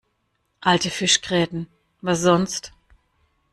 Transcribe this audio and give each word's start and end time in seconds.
Alte 0.61 0.89
Fischgräten, 0.89 1.67
was 2.01 2.21
sonst? 2.23 2.73